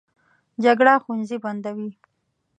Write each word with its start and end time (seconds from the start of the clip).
جګړه 0.63 0.93
ښوونځي 1.03 1.37
بندوي 1.43 1.89